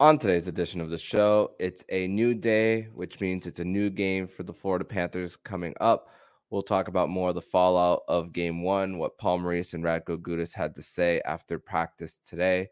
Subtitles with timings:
[0.00, 3.90] On today's edition of the show, it's a new day, which means it's a new
[3.90, 6.10] game for the Florida Panthers coming up.
[6.50, 10.16] We'll talk about more of the fallout of game one, what Paul Maurice and Radko
[10.16, 12.68] Gudas had to say after practice today,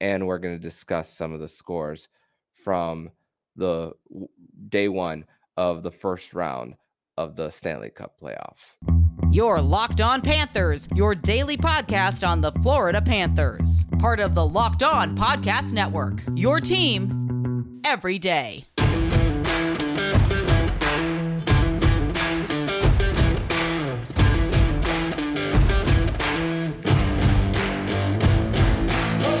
[0.00, 2.06] and we're going to discuss some of the scores
[2.54, 3.10] from
[3.56, 3.90] the
[4.68, 5.24] day one
[5.56, 6.76] of the first round
[7.16, 9.01] of the Stanley Cup playoffs.
[9.32, 13.82] Your Locked On Panthers, your daily podcast on the Florida Panthers.
[13.98, 16.22] Part of the Locked On Podcast Network.
[16.34, 18.66] Your team every day.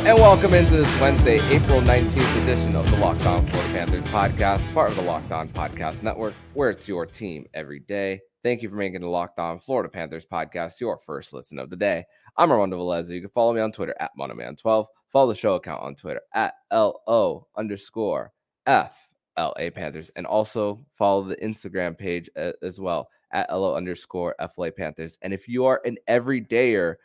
[0.04, 4.74] And welcome into this Wednesday, April 19th edition of the Locked On Florida Panthers podcast,
[4.74, 8.20] part of the Locked On Podcast Network, where it's your team every day.
[8.42, 11.76] Thank you for making the Locked On Florida Panthers podcast your first listen of the
[11.76, 12.04] day.
[12.36, 13.10] I'm Armando Velez.
[13.10, 14.86] You can follow me on Twitter at Mandoman12.
[15.12, 18.32] Follow the show account on Twitter at LO underscore
[18.66, 20.10] FLA Panthers.
[20.16, 25.16] And also follow the Instagram page uh, as well at LO underscore FLA Panthers.
[25.22, 26.96] And if you are an everydayer,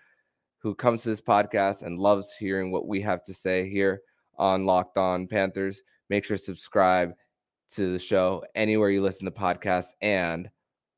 [0.67, 4.01] who comes to this podcast and loves hearing what we have to say here
[4.37, 5.81] on Locked On Panthers.
[6.09, 7.13] Make sure to subscribe
[7.71, 10.49] to the show anywhere you listen to podcasts and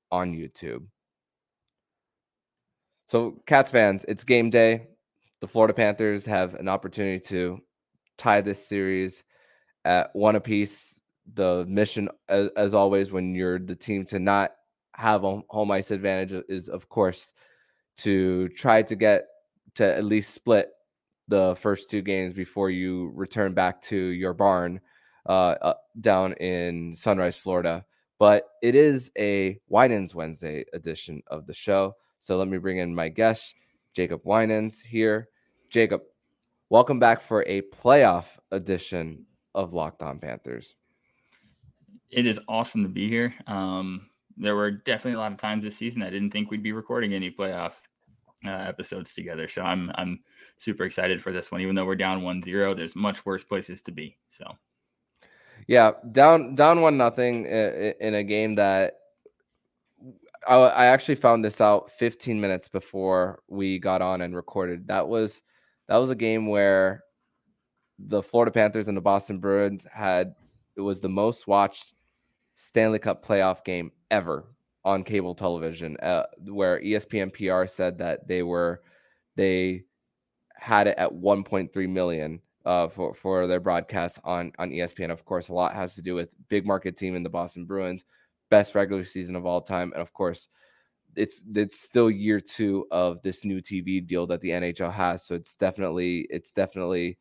[0.09, 0.87] on YouTube.
[3.05, 4.87] So, Cats fans, it's game day.
[5.39, 7.59] The Florida Panthers have an opportunity to
[8.17, 9.23] tie this series
[9.85, 10.99] at one apiece.
[11.35, 14.53] The mission, as, as always, when you're the team to not
[14.95, 17.33] have a home ice advantage, is of course
[17.97, 19.27] to try to get
[19.75, 20.69] to at least split
[21.27, 24.81] the first two games before you return back to your barn
[25.27, 27.85] uh, down in Sunrise, Florida.
[28.17, 31.95] But it is a Winans Wednesday edition of the show.
[32.19, 33.55] So let me bring in my guest,
[33.93, 35.29] Jacob Winans, here.
[35.69, 36.01] Jacob,
[36.69, 39.25] welcome back for a playoff edition
[39.55, 40.75] of Locked On Panthers.
[42.09, 43.35] It is awesome to be here.
[43.45, 46.71] Um, there were definitely a lot of times this season I didn't think we'd be
[46.71, 47.73] recording any playoff
[48.45, 49.47] uh, episodes together.
[49.47, 50.19] So I'm I'm
[50.57, 51.61] super excited for this one.
[51.61, 54.17] Even though we're down 1-0, there's much worse places to be.
[54.29, 54.45] So
[55.67, 58.93] yeah, down down one nothing in a game that
[60.47, 64.87] I, I actually found this out 15 minutes before we got on and recorded.
[64.87, 65.41] That was
[65.87, 67.03] that was a game where
[67.97, 70.35] the Florida Panthers and the Boston Bruins had
[70.75, 71.93] it was the most watched
[72.55, 74.45] Stanley Cup playoff game ever
[74.85, 78.81] on cable television, uh, where ESPN PR said that they were
[79.35, 79.83] they
[80.55, 85.11] had it at 1.3 million uh, for for their broadcast on on ESPN.
[85.11, 88.05] Of course, a lot has to do with big market team in the Boston Bruins,
[88.49, 90.47] best regular season of all time, and of course,
[91.15, 95.25] it's it's still year two of this new TV deal that the NHL has.
[95.25, 97.17] So it's definitely it's definitely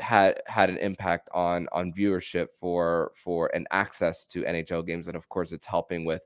[0.00, 5.16] had had an impact on on viewership for for and access to NHL games, and
[5.16, 6.22] of course, it's helping with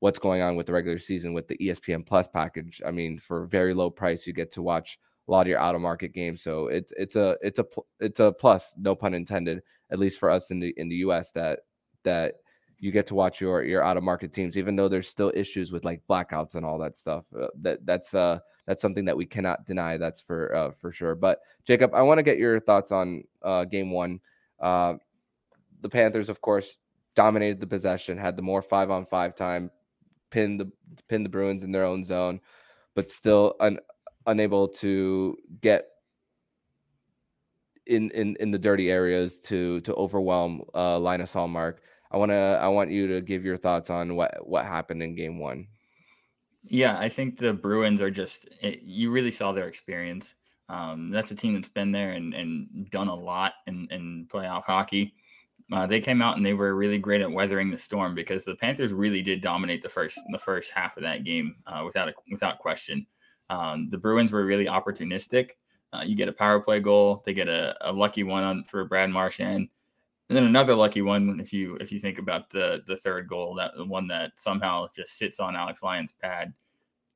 [0.00, 2.80] what's going on with the regular season with the ESPN Plus package.
[2.86, 5.74] I mean, for very low price, you get to watch a lot of your out
[5.74, 6.42] of market games.
[6.42, 7.66] So it's it's a it's a
[8.00, 11.30] it's a plus, no pun intended, at least for us in the in the US
[11.32, 11.60] that
[12.04, 12.34] that
[12.80, 15.72] you get to watch your your out of market teams, even though there's still issues
[15.72, 17.24] with like blackouts and all that stuff.
[17.38, 19.96] Uh, that that's uh that's something that we cannot deny.
[19.96, 21.14] That's for uh, for sure.
[21.14, 24.20] But Jacob, I want to get your thoughts on uh, game one.
[24.60, 24.94] Uh,
[25.80, 26.76] the Panthers, of course,
[27.14, 29.70] dominated the possession, had the more five on five time,
[30.30, 30.70] pin the
[31.08, 32.40] pin the Bruins in their own zone,
[32.94, 33.78] but still un,
[34.26, 35.86] unable to get
[37.86, 41.78] in, in in the dirty areas to to overwhelm uh, Linus Ullmark.
[42.10, 45.14] I want to I want you to give your thoughts on what what happened in
[45.14, 45.66] game one.
[46.64, 50.34] Yeah, I think the Bruins are just it, eh, you really saw their experience.
[50.68, 54.64] Um, that's a team that's been there and, and done a lot in, in playoff
[54.64, 55.14] hockey
[55.72, 58.54] uh, they came out and they were really great at weathering the storm because the
[58.54, 62.14] Panthers really did dominate the first the first half of that game uh, without a,
[62.30, 63.06] without question.
[63.50, 65.50] Um, the Bruins were really opportunistic.
[65.92, 68.84] Uh, you get a power play goal, they get a, a lucky one on for
[68.84, 69.68] Brad Marchand,
[70.28, 73.54] and then another lucky one if you if you think about the the third goal,
[73.56, 76.54] that the one that somehow just sits on Alex Lyon's pad.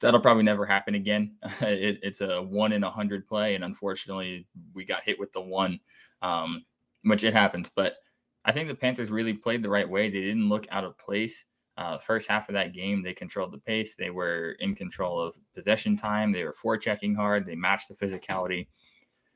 [0.00, 1.36] That'll probably never happen again.
[1.60, 5.40] it, it's a one in a hundred play, and unfortunately, we got hit with the
[5.40, 5.80] one,
[6.20, 6.64] um,
[7.02, 7.70] which it happens.
[7.74, 7.96] But
[8.44, 10.10] I think the Panthers really played the right way.
[10.10, 11.44] They didn't look out of place.
[11.78, 13.94] Uh, first half of that game, they controlled the pace.
[13.94, 16.32] They were in control of possession time.
[16.32, 17.46] They were forechecking hard.
[17.46, 18.66] They matched the physicality.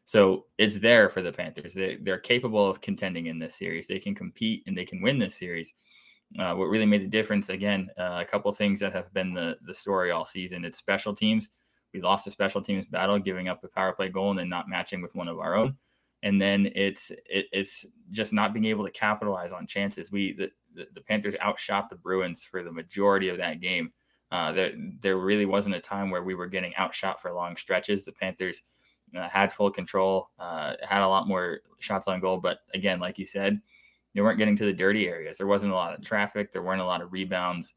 [0.05, 1.75] So it's there for the Panthers.
[1.75, 3.87] They, they're capable of contending in this series.
[3.87, 5.73] They can compete and they can win this series.
[6.38, 9.56] Uh, what really made the difference, again, uh, a couple things that have been the,
[9.67, 10.64] the story all season.
[10.64, 11.50] It's special teams.
[11.94, 14.69] We lost the special teams battle, giving up a power play goal and then not
[14.69, 15.76] matching with one of our own.
[16.23, 20.11] And then it's it, it's just not being able to capitalize on chances.
[20.11, 23.93] We the, the, the Panthers outshot the Bruins for the majority of that game.
[24.33, 28.05] Uh, there there really wasn't a time where we were getting outshot for long stretches.
[28.05, 28.63] The Panthers
[29.17, 33.19] uh, had full control, uh, had a lot more shots on goal, but again, like
[33.19, 33.61] you said,
[34.15, 35.39] they weren't getting to the dirty areas.
[35.39, 36.53] There wasn't a lot of traffic.
[36.53, 37.75] There weren't a lot of rebounds.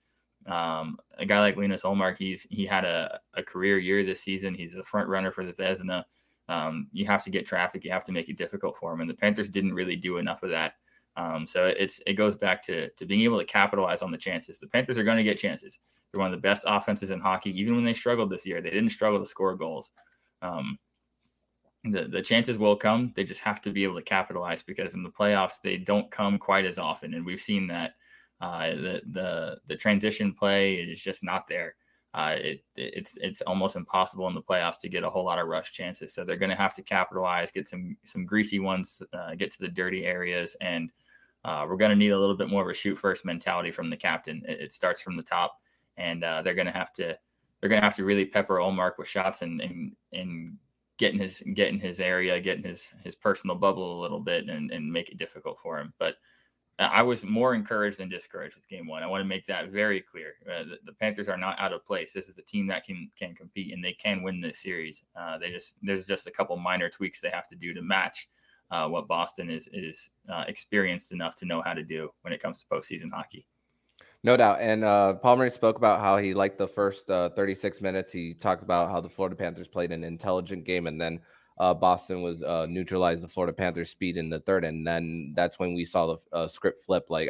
[0.48, 4.56] Um, a guy like Linus Ullmark, he's he had a, a career year this season.
[4.56, 6.06] He's a front runner for the Vezina.
[6.50, 7.86] Um, you have to get traffic.
[7.86, 9.02] You have to make it difficult for them.
[9.02, 10.74] and the Panthers didn't really do enough of that.
[11.16, 14.60] Um, so it's it goes back to to being able to capitalize on the chances.
[14.60, 15.80] The Panthers are going to get chances.
[16.12, 17.52] They're one of the best offenses in hockey.
[17.60, 19.92] Even when they struggled this year, they didn't struggle to score goals.
[20.42, 20.80] Um,
[21.84, 23.14] the the chances will come.
[23.16, 26.40] They just have to be able to capitalize because in the playoffs they don't come
[26.40, 27.92] quite as often, and we've seen that
[28.42, 31.76] uh, the the the transition play is just not there.
[32.14, 35.48] Uh, it, it's it's almost impossible in the playoffs to get a whole lot of
[35.48, 36.14] rush chances.
[36.14, 39.60] So they're going to have to capitalize, get some some greasy ones, uh, get to
[39.60, 40.90] the dirty areas, and
[41.46, 43.90] uh, we're going to need a little bit more of a shoot first mentality from
[43.90, 44.42] the captain.
[44.48, 45.60] It, it starts from the top,
[45.98, 47.18] and uh, they're going to have to
[47.60, 50.58] they're going to have to really pepper Ullmark with shots and and and
[50.98, 54.92] getting his getting his area, getting his his personal bubble a little bit, and and
[54.92, 55.94] make it difficult for him.
[56.00, 56.16] But
[56.80, 59.04] I was more encouraged than discouraged with game one.
[59.04, 60.36] I want to make that very clear.
[60.50, 62.14] Uh, the, the, Panthers are not out of place.
[62.14, 65.04] This is a team that can can compete and they can win this series.
[65.14, 68.30] Uh, they just there's just a couple minor tweaks they have to do to match
[68.72, 72.42] uh, what Boston is is uh, experienced enough to know how to do when it
[72.42, 73.46] comes to postseason hockey.
[74.24, 74.60] No doubt.
[74.62, 78.12] And uh, Palmer spoke about how he liked the first uh, 36 minutes.
[78.12, 81.20] He talked about how the Florida Panthers played an intelligent game and then
[81.60, 85.60] uh, Boston was uh, neutralized the Florida Panthers speed in the third, and then that's
[85.60, 87.08] when we saw the uh, script flip.
[87.10, 87.30] Like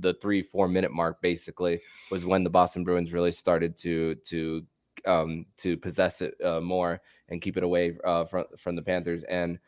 [0.00, 1.80] the three four minute mark, basically,
[2.10, 4.64] was when the Boston Bruins really started to to
[5.04, 9.24] um, to possess it uh, more and keep it away uh, from from the Panthers.
[9.24, 9.58] And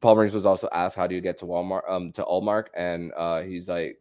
[0.00, 3.10] Paul Maurice was also asked, "How do you get to Walmart um, to Ullmark?" And
[3.16, 3.98] uh, he's like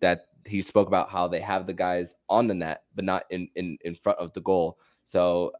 [0.00, 0.26] that.
[0.46, 3.78] He spoke about how they have the guys on the net, but not in in
[3.84, 4.78] in front of the goal.
[5.10, 5.50] So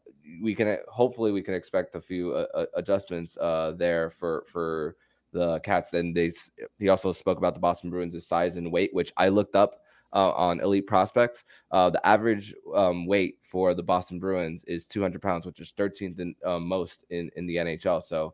[0.41, 4.95] we can hopefully we can expect a few uh, uh, adjustments uh, there for for
[5.33, 5.91] the Cats.
[5.91, 6.31] And they
[6.79, 9.81] he also spoke about the Boston Bruins' size and weight, which I looked up
[10.13, 11.43] uh, on Elite Prospects.
[11.69, 16.21] Uh, the average um, weight for the Boston Bruins is 200 pounds, which is 13th
[16.21, 18.01] in, uh, most in in the NHL.
[18.01, 18.33] So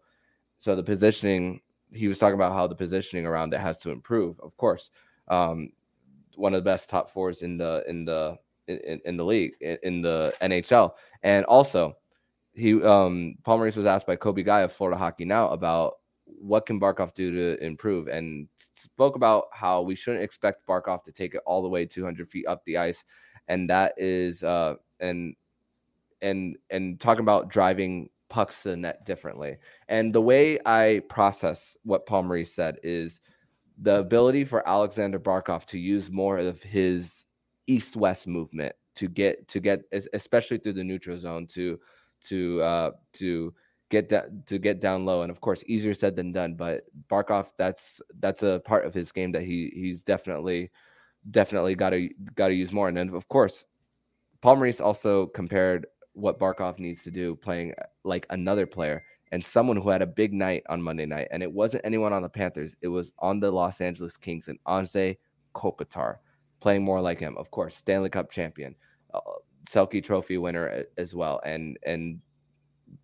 [0.59, 1.61] so the positioning
[1.91, 4.39] he was talking about how the positioning around it has to improve.
[4.39, 4.91] Of course,
[5.29, 5.71] um,
[6.35, 8.37] one of the best top fours in the in the
[8.67, 10.91] in, in the league in the NHL.
[11.23, 11.97] And also,
[12.53, 16.65] he um Paul Maurice was asked by Colby Guy of Florida Hockey Now about what
[16.65, 21.33] can Barkov do to improve, and spoke about how we shouldn't expect Barkov to take
[21.33, 23.03] it all the way 200 feet up the ice,
[23.47, 25.35] and that is uh and
[26.21, 29.57] and and talking about driving pucks to the net differently.
[29.87, 33.21] And the way I process what Paul Maurice said is
[33.77, 37.26] the ability for Alexander Barkov to use more of his
[37.67, 39.81] east west movement to get to get
[40.13, 41.79] especially through the neutral zone to
[42.21, 43.53] to uh to
[43.89, 45.21] get that to get down low.
[45.21, 49.11] And of course easier said than done but barkov that's that's a part of his
[49.11, 50.71] game that he he's definitely
[51.29, 52.87] definitely got to got to use more.
[52.87, 53.65] And then of course
[54.41, 57.73] paul maurice also compared what barkov needs to do playing
[58.03, 61.27] like another player and someone who had a big night on monday night.
[61.31, 62.75] And it wasn't anyone on the panthers.
[62.81, 65.17] It was on the los angeles kings and anze
[65.53, 66.17] kopitar
[66.59, 67.37] playing more like him.
[67.37, 68.75] Of course, Stanley Cup champion,
[69.13, 69.19] uh,
[69.69, 72.19] Selke Trophy winner as well, and and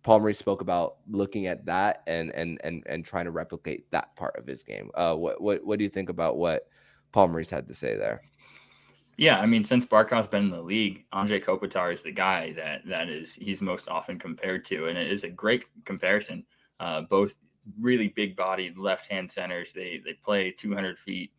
[0.06, 4.36] Maurice spoke about looking at that and and and and trying to replicate that part
[4.36, 4.90] of his game.
[4.94, 6.68] Uh, what what what do you think about what
[7.14, 8.22] Maurice had to say there?
[9.16, 12.82] Yeah, I mean, since Barkov's been in the league, Anze Kopitar is the guy that
[12.86, 16.44] that is he's most often compared to, and it is a great comparison.
[16.80, 17.34] Uh, both
[17.80, 19.72] really big bodied left hand centers.
[19.72, 21.32] They they play 200 feet,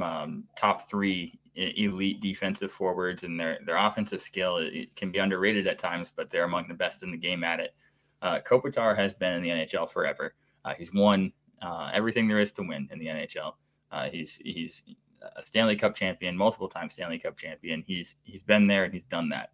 [0.00, 5.78] um, top three elite defensive forwards, and their their offensive skill can be underrated at
[5.78, 7.74] times, but they're among the best in the game at it.
[8.22, 10.34] Uh, Kopitar has been in the NHL forever.
[10.64, 11.32] Uh, he's won
[11.62, 13.54] uh, everything there is to win in the NHL.
[13.90, 14.82] Uh, he's he's
[15.22, 17.84] a Stanley Cup champion, multiple time Stanley Cup champion.
[17.86, 19.50] He's he's been there and he's done that,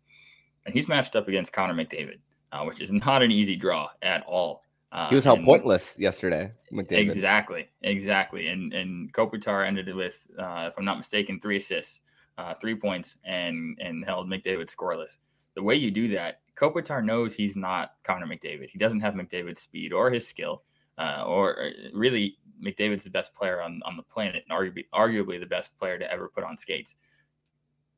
[0.67, 2.19] and he's matched up against Connor McDavid,
[2.51, 4.65] uh, which is not an easy draw at all.
[4.93, 6.53] Uh, he was held pointless yesterday.
[6.71, 6.99] McDavid.
[6.99, 8.49] Exactly, exactly.
[8.49, 12.03] And and Kopitar ended with, uh, if I'm not mistaken, three assists,
[12.37, 15.17] uh, three points, and and held McDavid scoreless.
[15.55, 18.69] The way you do that, Kopitar knows he's not Connor McDavid.
[18.69, 20.63] He doesn't have McDavid's speed or his skill,
[20.99, 25.41] uh, or uh, really McDavid's the best player on on the planet, and arguably arguably
[25.41, 26.97] the best player to ever put on skates.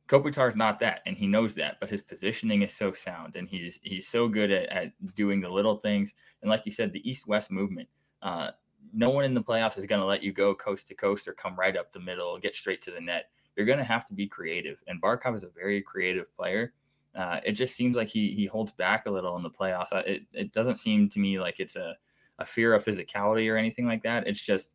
[0.09, 1.79] Kopitar is not that, and he knows that.
[1.81, 5.49] But his positioning is so sound, and he's he's so good at, at doing the
[5.49, 6.15] little things.
[6.43, 7.89] And like you said, the east-west movement.
[8.21, 8.51] Uh,
[8.93, 11.33] no one in the playoffs is going to let you go coast to coast or
[11.33, 13.31] come right up the middle, get straight to the net.
[13.57, 14.83] You're going to have to be creative.
[14.87, 16.75] And Barkov is a very creative player.
[17.15, 19.93] Uh, it just seems like he he holds back a little in the playoffs.
[20.07, 21.97] It, it doesn't seem to me like it's a,
[22.39, 24.27] a fear of physicality or anything like that.
[24.27, 24.75] It's just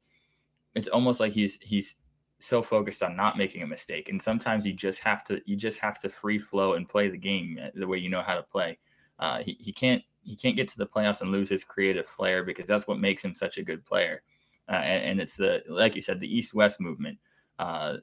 [0.73, 1.95] it's almost like he's he's
[2.39, 4.09] so focused on not making a mistake.
[4.09, 7.17] And sometimes you just have to you just have to free flow and play the
[7.17, 8.77] game the way you know how to play.
[9.19, 12.43] Uh, he, he can't he can't get to the playoffs and lose his creative flair
[12.43, 14.21] because that's what makes him such a good player.
[14.69, 17.17] Uh, and, and, it's the like you said the east west movement,
[17.57, 17.95] uh,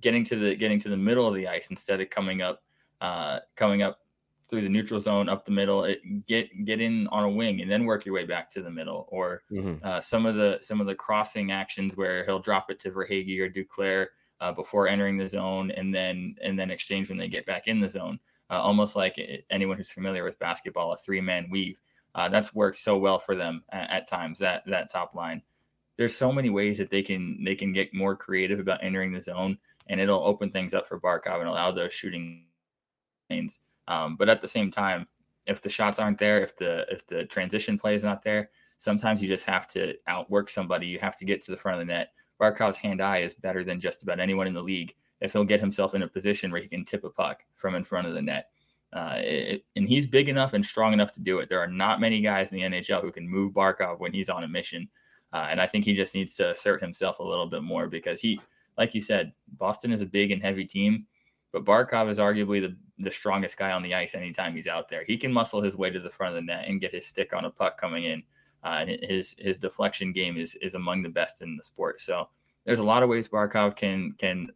[0.00, 2.62] getting to the getting to the middle of the ice instead of coming up
[3.00, 4.00] uh, coming up
[4.48, 5.84] through the neutral zone up the middle.
[5.84, 8.70] It, get get in on a wing and then work your way back to the
[8.70, 9.06] middle.
[9.10, 9.84] Or mm-hmm.
[9.84, 13.38] Uh, some of the some of the crossing actions where he'll drop it to Verhaeghe
[13.40, 14.06] or Duclair
[14.40, 17.80] uh, before entering the zone and then and then exchange when they get back in
[17.80, 18.18] the zone
[18.50, 21.80] uh, almost like it, anyone who's familiar with basketball, a three man weave.
[22.14, 24.38] Uh, that's worked so well for them at, at, times.
[24.38, 25.42] That that top line.
[25.96, 29.22] There's so many ways that they can they can get more creative about entering the
[29.22, 29.58] zone,
[29.88, 32.44] and it'll open things up for Barkov and allow those shooting
[33.30, 33.60] lanes.
[33.88, 35.06] Um, but at the same time,
[35.46, 39.22] if the shots aren't there, if the if the transition play is not there, sometimes
[39.22, 40.86] you just have to outwork somebody.
[40.86, 42.12] You have to get to the front of the net.
[42.40, 45.60] Barkov's hand eye is better than just about anyone in the league if he'll get
[45.60, 48.22] himself in a position where he can tip a puck from in front of the
[48.22, 48.50] net.
[48.92, 51.48] Uh, it, and he's big enough and strong enough to do it.
[51.48, 54.44] There are not many guys in the NHL who can move Barkov when he's on
[54.44, 54.88] a mission.
[55.32, 58.20] Uh, and I think he just needs to assert himself a little bit more because
[58.20, 58.40] he,
[58.78, 61.06] like you said, Boston is a big and heavy team,
[61.52, 65.04] but Barkov is arguably the, the strongest guy on the ice anytime he's out there.
[65.04, 67.32] He can muscle his way to the front of the net and get his stick
[67.32, 68.22] on a puck coming in.
[68.62, 72.00] Uh, and his his deflection game is is among the best in the sport.
[72.00, 72.28] So
[72.64, 74.48] there's a lot of ways Barkov can can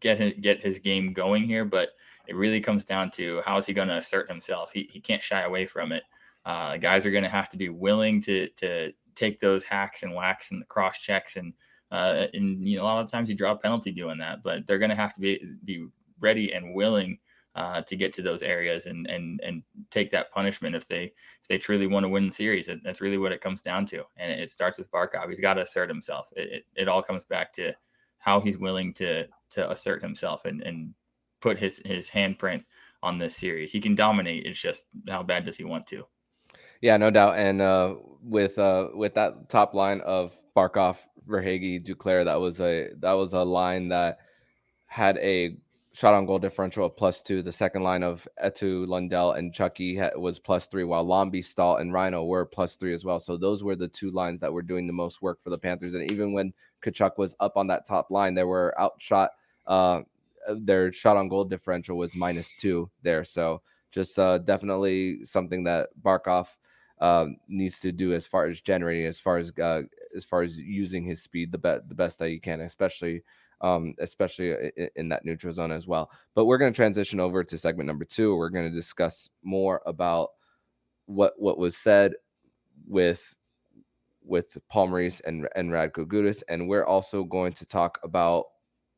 [0.00, 1.90] get his, get his game going here, but
[2.26, 4.70] it really comes down to how is he going to assert himself.
[4.72, 6.02] He, he can't shy away from it.
[6.44, 10.14] Uh, guys are going to have to be willing to to take those hacks and
[10.14, 11.52] whacks and the cross checks and
[11.92, 14.66] uh, and you know a lot of times you draw a penalty doing that, but
[14.66, 15.86] they're going to have to be be
[16.20, 17.18] ready and willing
[17.56, 21.48] uh, to get to those areas and and and take that punishment if they if
[21.48, 22.68] they truly want to win the series.
[22.84, 25.28] That's really what it comes down to, and it starts with Barkov.
[25.28, 26.28] He's got to assert himself.
[26.36, 27.72] It, it, it all comes back to
[28.18, 30.94] how he's willing to to assert himself and, and
[31.40, 32.64] put his his handprint
[33.02, 33.72] on this series.
[33.72, 34.46] He can dominate.
[34.46, 36.06] It's just how bad does he want to?
[36.80, 37.38] Yeah, no doubt.
[37.38, 40.98] And uh, with uh, with that top line of Barkov,
[41.28, 44.18] Verhaeghe, Duclair, that was a that was a line that
[44.86, 45.56] had a
[45.92, 47.42] shot on goal differential of plus two.
[47.42, 51.92] The second line of Eetu, Lundell, and Chucky was plus three, while Lombi, Staal, and
[51.92, 53.18] Rhino were plus three as well.
[53.18, 55.94] So those were the two lines that were doing the most work for the Panthers.
[55.94, 56.52] And even when
[56.84, 59.30] Tkachuk was up on that top line, they were outshot.
[59.66, 60.02] Uh,
[60.48, 63.24] their shot on goal differential was minus two there.
[63.24, 66.46] So just uh, definitely something that Barkov
[67.00, 69.82] um, needs to do as far as generating, as far as uh,
[70.16, 73.22] as far as using his speed the best the best that he can, especially
[73.60, 76.10] um, especially in, that neutral zone as well.
[76.34, 78.36] But we're going to transition over to segment number two.
[78.36, 80.30] We're going to discuss more about
[81.06, 82.12] what what was said
[82.86, 83.34] with
[84.24, 88.46] with Paul Maurice and and Radko Gudas, and we're also going to talk about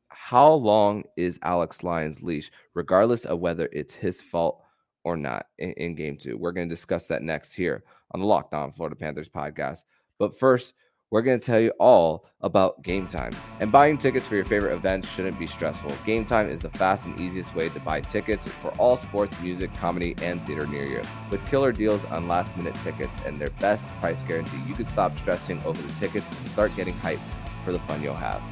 [0.09, 4.63] how long is Alex Lyon's leash, regardless of whether it's his fault
[5.05, 6.37] or not in, in game two.
[6.37, 9.83] We're going to discuss that next here on the Locked On Florida Panthers podcast.
[10.19, 10.75] But first,
[11.13, 13.37] we're going to tell you all about Gametime.
[13.61, 15.91] And buying tickets for your favorite events shouldn't be stressful.
[16.07, 20.15] Gametime is the fast and easiest way to buy tickets for all sports, music, comedy,
[20.23, 21.03] and theater near you.
[21.31, 25.19] With killer deals on last minute tickets and their best price guarantee, you can stop
[25.19, 27.21] stressing over the tickets and start getting hyped
[27.63, 28.43] for the fun you'll have.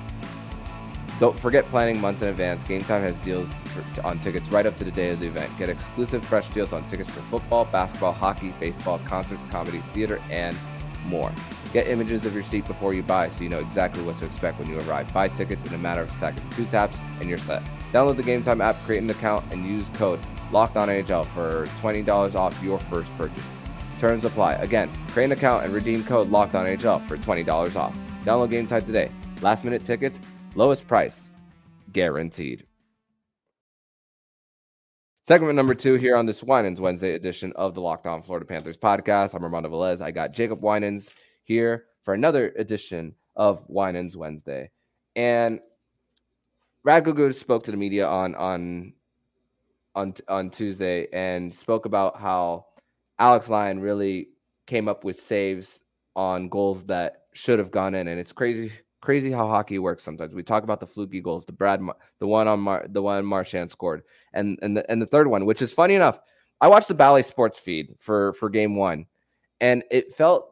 [1.19, 2.63] Don't forget planning months in advance.
[2.65, 5.51] Game Time has deals for, on tickets right up to the day of the event.
[5.57, 10.55] Get exclusive fresh deals on tickets for football, basketball, hockey, baseball, concerts, comedy, theater, and
[11.07, 11.33] more.
[11.73, 14.59] Get images of your seat before you buy so you know exactly what to expect
[14.59, 15.13] when you arrive.
[15.13, 16.57] Buy tickets in a matter of seconds.
[16.57, 17.63] Two taps and you're set.
[17.93, 22.35] Download the Gametime app, create an account, and use code Locked On NHL for $20
[22.35, 23.45] off your first purchase.
[24.01, 24.55] Terms apply.
[24.55, 27.97] Again, create an account and redeem code Locked On NHL for $20 off.
[28.25, 29.13] Download Gametime today.
[29.41, 30.19] Last minute tickets,
[30.57, 31.31] lowest price,
[31.93, 32.67] guaranteed.
[35.23, 38.77] Segment number two here on this Winans Wednesday edition of the Locked On Florida Panthers
[38.77, 39.35] podcast.
[39.35, 40.01] I'm Armando Velez.
[40.01, 41.11] I got Jacob Winans
[41.51, 44.71] here for another edition of Winans Wednesday.
[45.17, 45.59] And
[46.87, 48.93] Radko spoke to the media on on
[49.97, 52.67] on on Tuesday and spoke about how
[53.19, 54.29] Alex Lyon really
[54.67, 55.81] came up with saves
[56.15, 60.33] on goals that should have gone in, and it's crazy crazy how hockey works sometimes.
[60.33, 61.81] We talk about the fluky goals, the Brad,
[62.21, 64.05] the one on Mar, the one Marchand scored,
[64.35, 66.21] and and the and the third one, which is funny enough.
[66.61, 69.07] I watched the Bally Sports feed for for Game One,
[69.61, 70.50] and it felt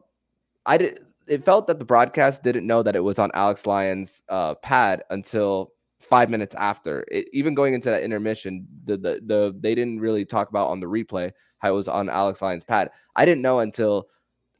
[0.65, 0.99] I did.
[1.27, 5.03] it felt that the broadcast didn't know that it was on Alex Lyon's uh, pad
[5.09, 7.05] until five minutes after.
[7.09, 10.79] It, even going into that intermission, the, the the they didn't really talk about on
[10.79, 12.89] the replay how it was on Alex Lyon's pad.
[13.15, 14.07] I didn't know until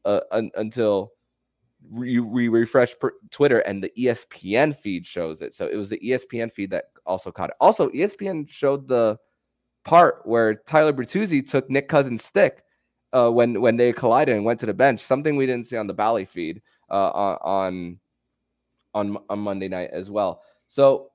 [0.06, 1.14] uh, un, until
[1.90, 2.94] we, we refresh
[3.32, 5.56] Twitter and the ESPN feed shows it.
[5.56, 7.56] So it was the ESPN feed that also caught it.
[7.60, 9.18] Also, ESPN showed the
[9.86, 12.64] part where Tyler Bertuzzi took Nick Cousins' stick
[13.14, 15.02] uh, when when they collided and went to the bench.
[15.02, 17.10] Something we didn't see on the Bally feed uh,
[17.42, 18.00] on
[18.94, 20.42] on on Monday night as well.
[20.68, 21.12] So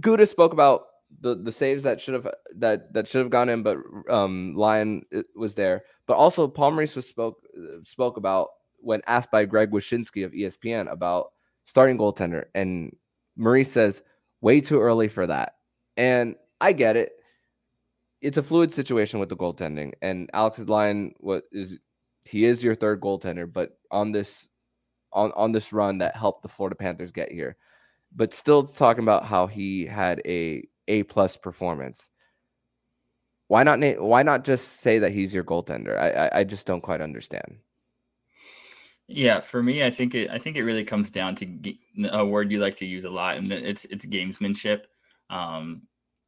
[0.00, 0.86] Guda spoke about
[1.20, 3.78] the the saves that should have that that should have gone in, but
[4.10, 5.84] um, Lyon uh, was there.
[6.06, 8.48] But also Paul Maurice was spoke uh, spoke about
[8.78, 11.32] when asked by Greg Wyshynski of ESPN about
[11.64, 12.94] starting goaltender, and
[13.36, 14.02] Maurice says
[14.40, 15.54] way too early for that.
[15.96, 17.12] And I get it.
[18.24, 21.76] It's a fluid situation with the goaltending, and Alex Lyon what is
[22.24, 24.48] he is your third goaltender, but on this
[25.12, 27.56] on on this run that helped the Florida Panthers get here,
[28.16, 32.08] but still talking about how he had a A plus performance.
[33.48, 33.78] Why not?
[34.00, 35.98] Why not just say that he's your goaltender?
[35.98, 37.58] I, I I just don't quite understand.
[39.06, 40.30] Yeah, for me, I think it.
[40.30, 41.74] I think it really comes down to
[42.10, 44.84] a word you like to use a lot, and it's it's gamesmanship.
[45.28, 45.82] Um,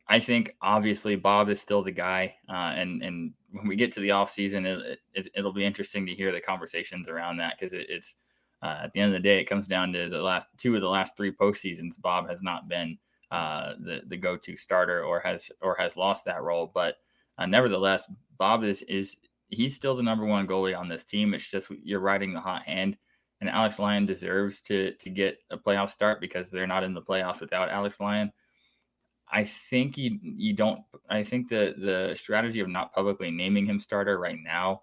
[0.09, 4.01] I think obviously Bob is still the guy, uh, and and when we get to
[4.01, 7.73] the off season, it, it, will be interesting to hear the conversations around that because
[7.73, 8.15] it, it's
[8.63, 10.81] uh, at the end of the day, it comes down to the last two of
[10.81, 12.01] the last three postseasons.
[12.01, 12.99] Bob has not been
[13.31, 16.97] uh, the the go to starter or has or has lost that role, but
[17.39, 19.17] uh, nevertheless, Bob is is
[19.49, 21.35] he's still the number one goalie on this team.
[21.35, 22.97] It's just you're riding the hot hand,
[23.41, 27.03] and Alex Lyon deserves to to get a playoff start because they're not in the
[27.03, 28.33] playoffs without Alex Lyon.
[29.31, 30.83] I think you you don't.
[31.09, 34.83] I think the the strategy of not publicly naming him starter right now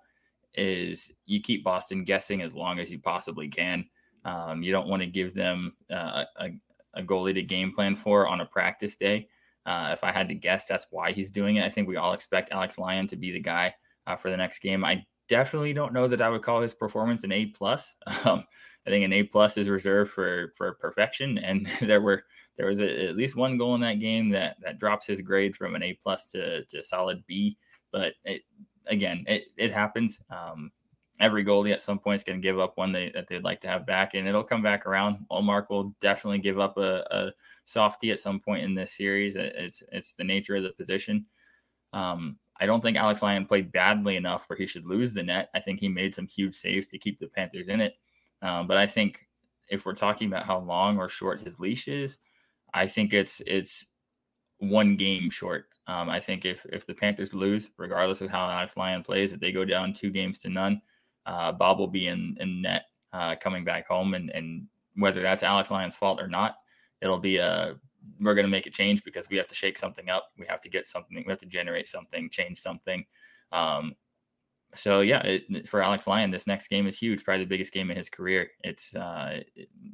[0.56, 3.86] is you keep Boston guessing as long as you possibly can.
[4.26, 6.50] Um, you don't want to give them uh, a,
[6.94, 9.28] a goalie to game plan for on a practice day.
[9.66, 11.66] Uh, if I had to guess, that's why he's doing it.
[11.66, 13.74] I think we all expect Alex Lyon to be the guy
[14.06, 14.84] uh, for the next game.
[14.84, 17.96] I definitely don't know that I would call his performance an A plus.
[18.26, 18.44] Um,
[18.86, 22.26] I think an A plus is reserved for for perfection, and there were
[22.58, 25.56] there was a, at least one goal in that game that that drops his grade
[25.56, 27.58] from an A plus to to solid B.
[27.92, 28.42] But it,
[28.88, 30.20] again, it it happens.
[30.30, 30.72] Um,
[31.20, 33.62] every goalie at some point is going to give up one they, that they'd like
[33.62, 35.26] to have back, and it'll come back around.
[35.32, 37.32] Ullmark will definitely give up a, a
[37.66, 39.36] softie at some point in this series.
[39.36, 41.26] It's it's the nature of the position.
[41.94, 45.50] Um, I don't think Alex Lyon played badly enough where he should lose the net.
[45.56, 47.96] I think he made some huge saves to keep the Panthers in it.
[48.42, 49.28] Um, but I think
[49.70, 52.20] if we're talking about how long or short his leash is,
[52.74, 53.86] I think it's it's
[54.60, 55.66] one game short.
[55.88, 59.40] Um, I think if if the Panthers lose, regardless of how Alex Lyon plays, if
[59.40, 60.82] they go down two games to none,
[61.26, 65.44] uh, Bob will be in, in net uh, coming back home, and and whether that's
[65.44, 66.56] Alex Lyon's fault or not,
[67.02, 67.76] it'll be a
[68.20, 70.32] we're going to make a change because we have to shake something up.
[70.38, 71.24] We have to get something.
[71.26, 73.06] We have to generate something, change something.
[73.52, 73.96] Um,
[74.76, 77.24] so yeah, it, for Alex Lyon, this next game is huge.
[77.24, 78.50] Probably the biggest game of his career.
[78.62, 79.42] It's uh,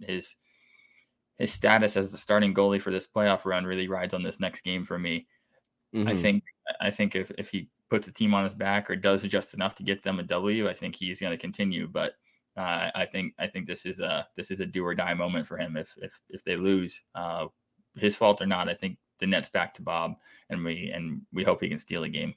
[0.01, 0.35] his
[1.39, 4.61] his status as the starting goalie for this playoff run really rides on this next
[4.61, 5.27] game for me.
[5.95, 6.07] Mm-hmm.
[6.07, 6.43] I think
[6.79, 9.73] I think if, if he puts a team on his back or does just enough
[9.75, 11.87] to get them a W, I think he's going to continue.
[11.87, 12.13] But
[12.55, 15.47] uh, I think I think this is a this is a do or die moment
[15.47, 15.77] for him.
[15.77, 17.47] If if if they lose, uh,
[17.95, 20.15] his fault or not, I think the net's back to Bob,
[20.49, 22.35] and we and we hope he can steal a game.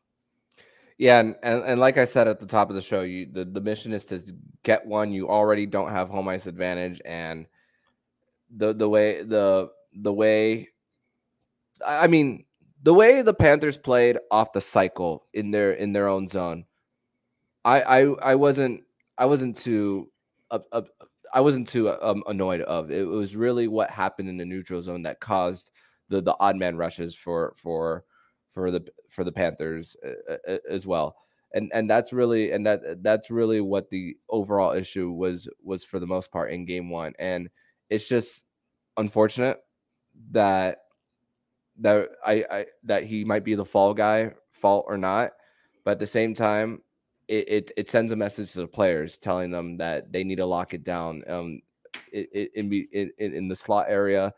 [0.99, 3.45] Yeah, and, and, and like I said at the top of the show, you the,
[3.45, 4.21] the mission is to
[4.63, 5.13] get one.
[5.13, 7.47] You already don't have home ice advantage, and
[8.57, 10.69] the the way the the way
[11.85, 12.45] I mean
[12.83, 16.65] the way the Panthers played off the cycle in their in their own zone,
[17.65, 18.83] I I I wasn't
[19.19, 20.11] I wasn't too
[20.51, 20.83] uh, uh,
[21.33, 22.91] I wasn't too um, annoyed of.
[22.91, 25.71] It was really what happened in the neutral zone that caused
[26.09, 28.05] the the odd man rushes for for
[28.53, 31.17] for the for the Panthers uh, uh, as well.
[31.55, 36.01] And and that's really and that that's really what the overall issue was was for
[36.01, 37.15] the most part in game 1.
[37.19, 37.49] And
[37.93, 38.45] it's just
[38.97, 39.59] unfortunate
[40.31, 40.79] that
[41.81, 45.33] that I, I that he might be the fall guy, fault or not.
[45.85, 46.81] But at the same time,
[47.29, 50.47] it, it, it sends a message to the players telling them that they need to
[50.47, 51.23] lock it down.
[51.29, 51.61] Um,
[52.13, 54.33] it, it, in, in in the slot area,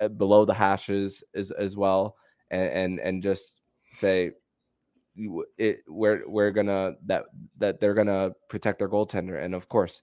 [0.00, 2.16] uh, below the hashes as as well,
[2.50, 3.60] and and, and just
[3.92, 4.32] say
[5.56, 7.24] it we're we're gonna that
[7.58, 10.02] that they're gonna protect their goaltender, and of course,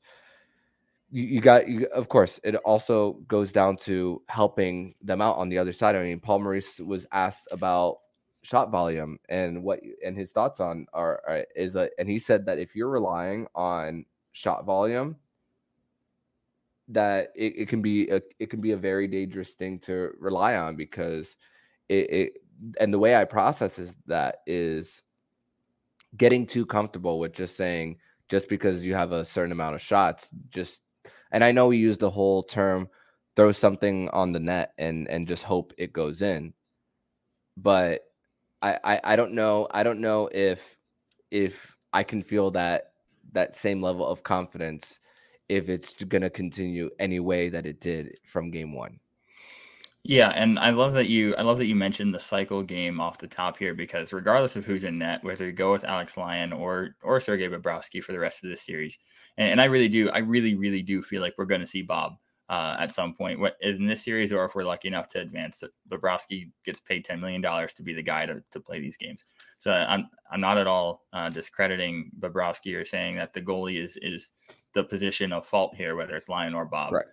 [1.11, 5.49] you, you got you, of course it also goes down to helping them out on
[5.49, 5.95] the other side.
[5.95, 7.97] I mean, Paul Maurice was asked about
[8.43, 12.45] shot volume and what and his thoughts on are, are is a, and he said
[12.45, 15.15] that if you're relying on shot volume
[16.87, 20.55] that it, it can be a, it can be a very dangerous thing to rely
[20.55, 21.35] on because
[21.89, 22.33] it, it
[22.79, 25.01] and the way I process is that is
[26.15, 27.97] getting too comfortable with just saying
[28.29, 30.81] just because you have a certain amount of shots, just
[31.31, 32.89] and I know we use the whole term
[33.35, 36.53] throw something on the net and and just hope it goes in.
[37.57, 38.01] But
[38.61, 40.77] I, I I don't know I don't know if
[41.31, 42.93] if I can feel that
[43.33, 44.99] that same level of confidence
[45.49, 48.99] if it's going to continue any way that it did from game 1.
[50.07, 53.17] Yeah, and I love that you I love that you mentioned the cycle game off
[53.17, 56.53] the top here because regardless of who's in net, whether you go with Alex Lyon
[56.53, 58.99] or or Sergei Bobrovsky for the rest of the series,
[59.37, 61.81] and, and I really do, I really really do feel like we're going to see
[61.81, 62.17] Bob
[62.49, 66.51] uh, at some point in this series, or if we're lucky enough to advance, Bobrovsky
[66.63, 69.25] gets paid ten million dollars to be the guy to, to play these games.
[69.57, 73.97] So I'm I'm not at all uh, discrediting Bobrovsky or saying that the goalie is
[74.01, 74.29] is
[74.73, 76.93] the position of fault here, whether it's Lyon or Bob.
[76.93, 77.05] Right.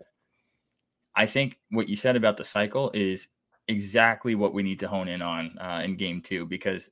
[1.14, 3.28] I think what you said about the cycle is
[3.68, 6.90] exactly what we need to hone in on uh, in game two because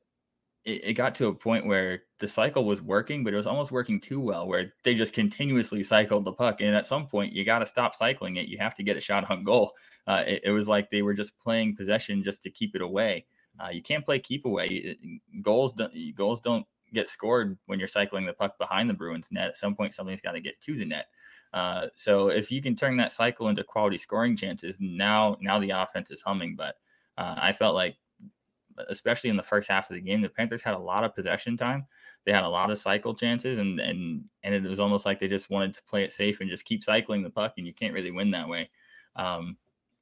[0.65, 3.73] it, it, got to a point where the cycle was working, but it was almost
[3.73, 6.61] working too well, where they just continuously cycled the puck.
[6.61, 8.49] And at some point, you got to stop cycling it.
[8.49, 9.73] You have to get a shot on goal.
[10.07, 13.27] Uh, it, it, was like they were just playing possession just to keep it away.
[13.59, 14.97] Uh, you can't play keep away.
[15.43, 19.49] Goals don't goals don't get scored when you're cycling the puck behind the Bruins net.
[19.49, 21.07] At some point, something's got to get to the net.
[21.53, 25.71] Uh, so if you can turn that cycle into quality scoring chances, now now the
[25.71, 26.57] offense is humming.
[26.57, 26.77] But
[27.19, 27.97] uh, I felt like,
[28.89, 31.57] especially in the first half of the game, the Panthers had a lot of possession
[31.57, 31.87] time.
[32.25, 35.29] They had a lot of cycle chances, and and and it was almost like they
[35.29, 37.95] just wanted to play it safe and just keep cycling the puck, and you can't
[37.95, 38.71] really win that way.
[39.17, 39.57] Um,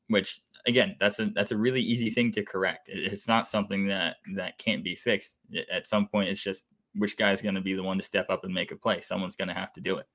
[0.09, 2.88] which again, that's a that's a really easy thing to correct.
[2.92, 5.38] It's not something that that can't be fixed.
[5.72, 8.44] At some point, it's just which guy's going to be the one to step up
[8.44, 9.00] and make a play.
[9.00, 10.07] Someone's going to have to do it.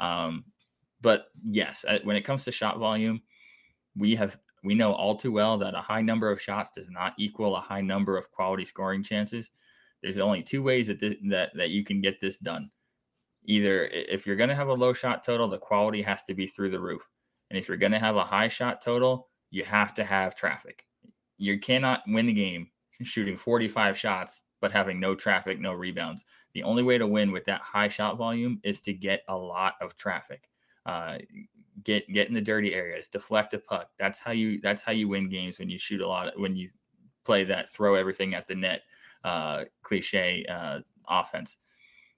[0.00, 0.44] Um,
[1.00, 3.22] but yes, when it comes to shot volume,
[3.96, 7.14] we have we know all too well that a high number of shots does not
[7.18, 9.50] equal a high number of quality scoring chances.
[10.02, 12.70] There's only two ways that this, that that you can get this done.
[13.46, 16.46] Either if you're going to have a low shot total, the quality has to be
[16.46, 17.06] through the roof,
[17.50, 20.84] and if you're going to have a high shot total, you have to have traffic.
[21.36, 22.68] You cannot win the game
[23.02, 26.24] shooting 45 shots but having no traffic, no rebounds.
[26.54, 29.74] The only way to win with that high shot volume is to get a lot
[29.82, 30.48] of traffic
[30.86, 31.18] uh,
[31.82, 33.90] get get in the dirty areas, deflect a puck.
[33.98, 36.56] That's how you that's how you win games when you shoot a lot of, when
[36.56, 36.70] you
[37.24, 38.82] play that throw everything at the net
[39.24, 41.56] uh, cliche uh, offense.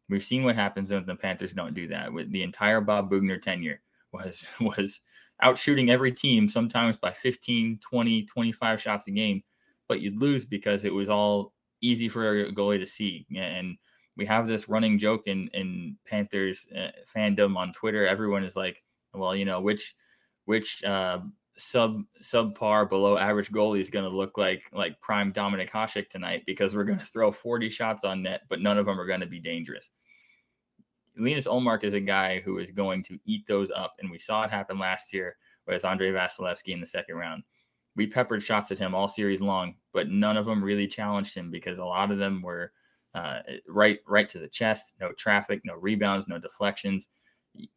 [0.09, 2.13] We've seen what happens when the Panthers don't do that.
[2.13, 3.81] With the entire Bob Boughner tenure
[4.13, 5.01] was was
[5.43, 9.43] out shooting every team sometimes by 15, 20, 25 shots a game,
[9.89, 13.77] but you'd lose because it was all easy for a goalie to see and
[14.17, 18.07] we have this running joke in in Panthers uh, fandom on Twitter.
[18.07, 18.83] Everyone is like,
[19.17, 19.95] well, you know, which
[20.45, 21.21] which uh,
[21.57, 26.43] sub subpar below average goalie is going to look like like prime Dominik Hasek tonight
[26.47, 29.21] because we're going to throw 40 shots on net, but none of them are going
[29.21, 29.91] to be dangerous.
[31.19, 34.45] Linus Ullmark is a guy who is going to eat those up, and we saw
[34.45, 37.43] it happen last year with Andrei Vasilevskiy in the second round.
[37.97, 41.51] We peppered shots at him all series long, but none of them really challenged him
[41.51, 42.73] because a lot of them were–
[43.17, 44.93] uh, right right to the chest.
[45.01, 47.09] No traffic, no rebounds, no deflections.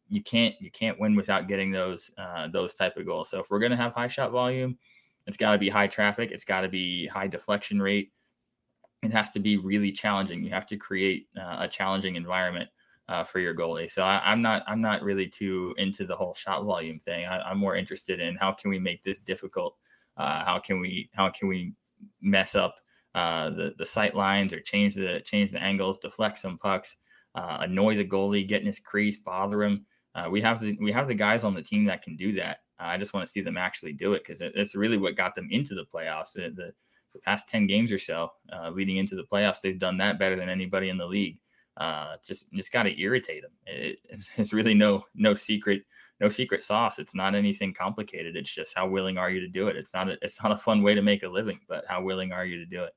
[0.08, 3.30] You can't you can't win without getting those uh, those type of goals.
[3.30, 4.78] So if we're going to have high shot volume,
[5.26, 6.30] it's got to be high traffic.
[6.32, 8.12] It's got to be high deflection rate.
[9.02, 10.44] It has to be really challenging.
[10.44, 12.68] You have to create uh, a challenging environment
[13.10, 13.90] uh, for your goalie.
[13.90, 17.26] So I, am not I'm not really too into the whole shot volume thing.
[17.26, 19.76] I, am more interested in how can we make this difficult.
[20.16, 21.72] Uh, how can we how can we
[22.20, 22.76] mess up
[23.14, 26.98] uh, the the sight lines or change the change the angles, deflect some pucks,
[27.34, 29.86] uh, annoy the goalie, get in his crease, bother him.
[30.14, 32.58] Uh, we have the we have the guys on the team that can do that.
[32.78, 35.48] I just want to see them actually do it because it's really what got them
[35.50, 36.32] into the playoffs.
[36.32, 36.72] The, the,
[37.12, 40.36] the past ten games or so, uh, leading into the playoffs, they've done that better
[40.36, 41.38] than anybody in the league.
[41.76, 43.52] Uh, just just got to irritate them.
[43.66, 45.82] It, it's, it's really no no secret
[46.20, 46.98] no secret sauce.
[46.98, 48.36] It's not anything complicated.
[48.36, 49.76] It's just how willing are you to do it.
[49.76, 52.32] It's not a, it's not a fun way to make a living, but how willing
[52.32, 52.92] are you to do it?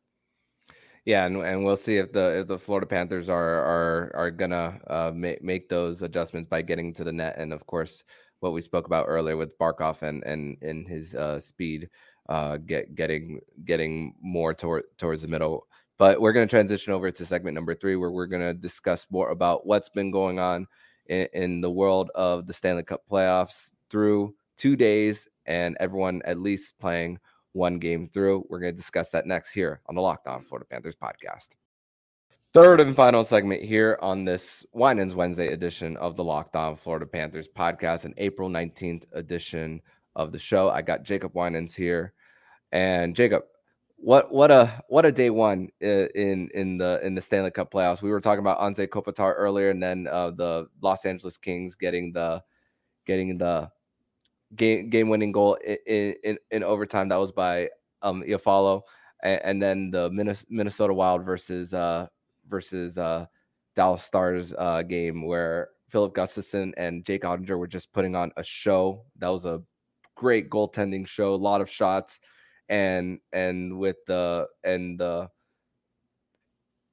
[1.06, 4.80] Yeah, and, and we'll see if the if the Florida Panthers are are are gonna
[4.88, 8.04] uh, make make those adjustments by getting to the net, and of course
[8.40, 11.90] what we spoke about earlier with Barkov and and in his uh, speed,
[12.30, 15.68] uh, get getting getting more toward towards the middle.
[15.98, 19.66] But we're gonna transition over to segment number three, where we're gonna discuss more about
[19.68, 20.68] what's been going on
[21.08, 26.40] in, in the world of the Stanley Cup playoffs through two days, and everyone at
[26.40, 27.20] least playing
[27.54, 28.46] one game through.
[28.50, 31.50] We're going to discuss that next here on the Locked On Florida Panthers podcast.
[32.54, 37.06] Third and final segment here on this Winans Wednesday edition of the Locked On Florida
[37.06, 39.82] Panthers podcast, an April 19th edition
[40.16, 40.70] of the show.
[40.70, 42.14] I got Jacob Winans here.
[42.72, 43.44] And Jacob,
[43.96, 48.02] what what a what a day one in in the in the Stanley Cup playoffs.
[48.02, 52.12] We were talking about Anze Kopitar earlier, and then uh, the Los Angeles Kings getting
[52.12, 52.44] the
[53.06, 53.72] getting the
[54.56, 57.10] game game winning goal in, in in overtime.
[57.10, 57.70] That was by
[58.02, 58.82] um Iafallo,
[59.24, 60.10] and, and then the
[60.50, 62.08] Minnesota Wild versus uh
[62.48, 63.26] versus uh,
[63.76, 68.44] Dallas Stars uh, game where Filip Gustavsson and Jake Oettinger were just putting on a
[68.44, 69.06] show.
[69.18, 69.62] That was a
[70.16, 72.20] great goaltending show, a lot of shots,
[72.70, 75.30] and and with the and the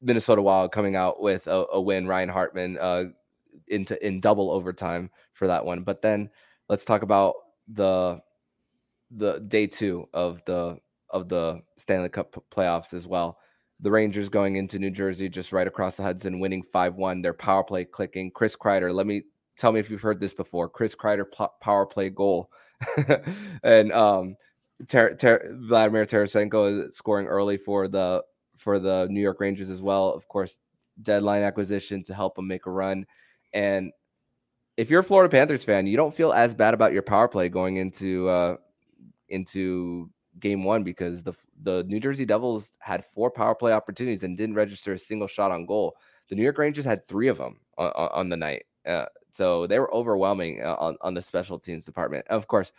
[0.03, 2.07] Minnesota Wild coming out with a, a win.
[2.07, 3.05] Ryan Hartman uh,
[3.69, 5.83] into in double overtime for that one.
[5.83, 6.31] But then
[6.69, 7.35] let's talk about
[7.75, 8.21] the
[9.11, 10.79] the day two of the
[11.11, 13.39] of the Stanley Cup playoffs as well
[13.83, 17.23] the Rangers going into New Jersey, just right across the Hudson, winning 5 1.
[17.23, 18.31] Their power play clicking.
[18.31, 19.23] Chris Kreider, let me
[19.57, 20.69] tell me if you've heard this before.
[20.69, 21.25] Chris Kreider
[21.61, 22.51] power play goal.
[23.63, 24.37] and um,
[24.89, 28.23] Ter- Ter- Vladimir Tarasenko is scoring early for the
[28.57, 30.11] for the New York Rangers as well.
[30.11, 30.59] Of course,
[31.03, 33.07] deadline acquisition to help them make a run.
[33.55, 33.93] And
[34.81, 37.51] if you're a Florida Panthers fan, you don't feel as bad about your power play
[37.51, 38.57] going into uh,
[39.29, 44.39] into game one because the the New Jersey Devils had four power play opportunities and
[44.39, 45.97] didn't register a single shot on goal.
[46.31, 49.79] The New York Rangers had three of them on, on the night, uh, so they
[49.79, 52.27] were overwhelming uh, on on the special teams department.
[52.29, 52.73] Of course,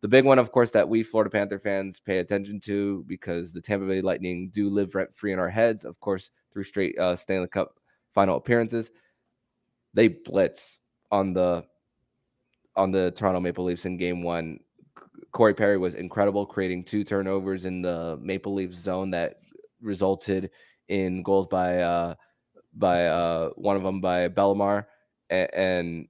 [0.00, 3.60] the big one, of course, that we Florida Panther fans pay attention to because the
[3.60, 5.84] Tampa Bay Lightning do live rent free in our heads.
[5.84, 7.80] Of course, through straight uh, Stanley Cup
[8.14, 8.92] final appearances,
[9.92, 10.78] they blitz
[11.10, 11.64] on the
[12.76, 14.60] on the Toronto Maple Leafs in Game One
[15.32, 19.40] Corey Perry was incredible, creating two turnovers in the Maple Leafs zone that
[19.80, 20.50] resulted
[20.88, 22.14] in goals by uh,
[22.74, 24.86] by uh, one of them by Bellemare,
[25.30, 26.08] and, and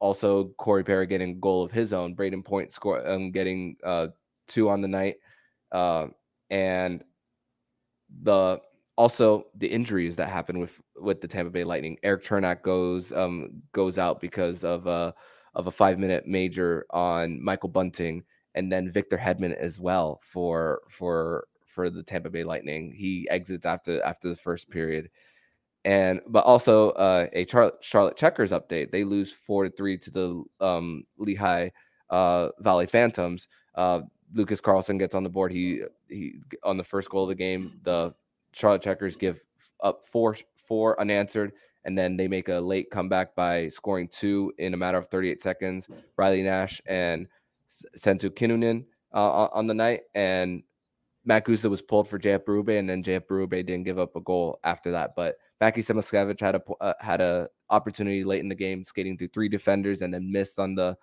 [0.00, 2.16] also Corey Perry getting a goal of his own.
[2.16, 4.08] Brayden Point score um, getting uh,
[4.48, 5.16] two on the night,
[5.72, 6.08] uh,
[6.50, 7.04] and
[8.22, 8.60] the
[8.96, 11.98] also the injuries that happened with with the Tampa Bay Lightning.
[12.02, 15.12] Erik Cernak goes um, goes out because of uh,
[15.54, 20.82] of a five minute major on Michael Bunting, and then Victor Hedman as well for
[20.88, 22.92] for for the Tampa Bay Lightning.
[22.92, 25.10] He exits after after the first period.
[25.86, 28.90] And but also uh, a Charlotte, Charlotte Checkers update.
[28.90, 31.68] They lose four to three to the um, Lehigh
[32.08, 33.48] uh, Valley Phantoms.
[33.74, 34.00] Uh,
[34.32, 35.52] Lucas Carlsson gets on the board.
[35.52, 37.80] He he on the first goal of the game.
[37.82, 38.14] The
[38.54, 39.44] Charlotte Checkers give
[39.82, 40.36] up four
[40.66, 41.52] four unanswered,
[41.84, 45.42] and then they make a late comeback by scoring two in a matter of 38
[45.42, 45.88] seconds.
[46.16, 47.26] Riley Nash and
[47.98, 50.62] Santtu Kinnunen uh, on the night, and
[51.24, 54.20] Mack Guzda was pulled for JF Berube, and then JF Berube didn't give up a
[54.20, 55.14] goal after that.
[55.16, 59.28] But Mackie Samoskevich had a uh, had a opportunity late in the game, skating through
[59.28, 60.96] three defenders, and then missed on the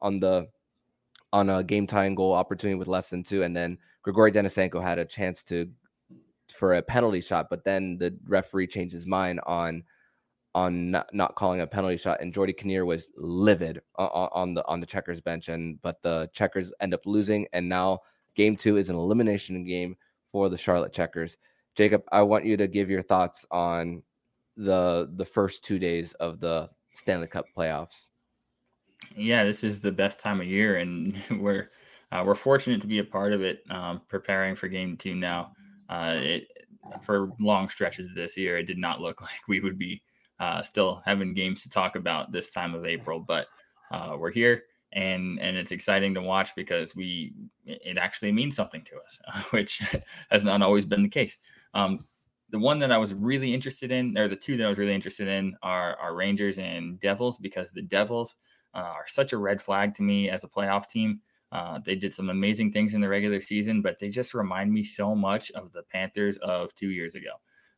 [0.00, 0.48] on the
[1.32, 4.98] on a game tying goal opportunity with less than two, and then Grigori Denisenko had
[4.98, 5.68] a chance to
[6.52, 9.84] for a penalty shot, but then the referee changed his mind on
[10.56, 14.66] on not, not calling a penalty shot, and Geordie Kinnear was livid on, on, the
[14.66, 18.00] on the Checkers bench, and but the Checkers end up losing, and now
[18.34, 19.96] Game Two is an elimination game
[20.32, 21.36] for the Charlotte Checkers.
[21.74, 24.02] Jacob, I want you to give your thoughts on
[24.56, 28.08] the the first two days of the Stanley Cup playoffs.
[29.14, 31.70] Yeah, this is the best time of year, and we're
[32.10, 33.62] uh, we're fortunate to be a part of it.
[33.68, 35.52] Um, preparing for Game Two now.
[35.88, 36.48] Uh, it
[37.02, 40.02] for long stretches this year, it did not look like we would be
[40.38, 43.46] uh, still having games to talk about this time of April, but
[43.90, 47.32] uh, we're here and and it's exciting to watch because we
[47.64, 49.82] it actually means something to us, which
[50.30, 51.36] has not always been the case.
[51.74, 52.06] Um,
[52.50, 54.94] the one that I was really interested in, or the two that I was really
[54.94, 58.36] interested in, are are Rangers and Devils because the Devils
[58.74, 61.20] uh, are such a red flag to me as a playoff team.
[61.52, 64.82] Uh, they did some amazing things in the regular season, but they just remind me
[64.82, 67.30] so much of the Panthers of two years ago.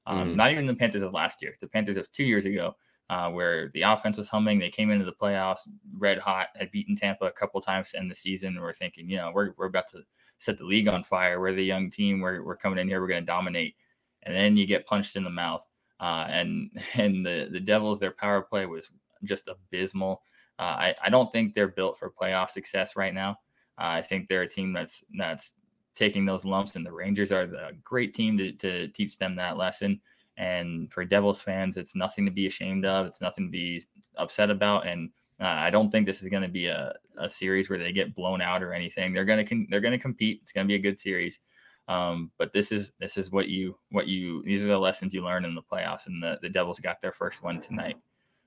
[0.07, 0.37] Um, mm.
[0.37, 2.77] Not even the Panthers of last year, the Panthers of two years ago,
[3.11, 4.59] uh, where the offense was humming.
[4.59, 5.61] They came into the playoffs
[5.99, 8.51] red hot, had beaten Tampa a couple times in the season.
[8.51, 10.03] And we're thinking, you know, we're, we're about to
[10.39, 11.41] set the league on fire.
[11.41, 12.21] We're the young team.
[12.21, 13.01] We're, we're coming in here.
[13.01, 13.77] We're going to dominate.
[14.23, 15.67] And then you get punched in the mouth.
[16.01, 18.91] Uh, and and the, the Devils, their power play was
[19.25, 20.23] just abysmal.
[20.59, 23.39] Uh, I, I don't think they're built for playoff success right now.
[23.79, 25.53] I think they're a team that's that's
[25.95, 29.57] taking those lumps, and the Rangers are the great team to, to teach them that
[29.57, 30.01] lesson.
[30.37, 33.07] And for Devils fans, it's nothing to be ashamed of.
[33.07, 33.83] It's nothing to be
[34.17, 34.87] upset about.
[34.87, 35.11] And
[35.41, 38.15] uh, I don't think this is going to be a, a series where they get
[38.15, 39.13] blown out or anything.
[39.13, 40.41] They're going to con- they're going to compete.
[40.43, 41.41] It's going to be a good series.
[41.89, 45.25] Um, but this is this is what you what you these are the lessons you
[45.25, 47.97] learn in the playoffs, and the the Devils got their first one tonight.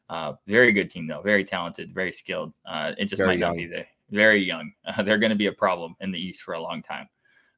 [0.09, 2.53] Uh, very good team though, very talented, very skilled.
[2.65, 3.51] Uh, it just very might young.
[3.51, 4.73] not be the very young.
[4.85, 7.07] Uh, they're going to be a problem in the East for a long time.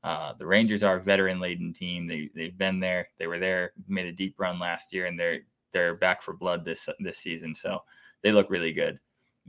[0.04, 2.08] Uh, the Rangers are a veteran laden team.
[2.08, 3.10] They they've been there.
[3.18, 5.40] They were there, made a deep run last year, and they're
[5.72, 7.56] they're back for blood this this season.
[7.56, 7.80] So
[8.22, 9.00] they look really good.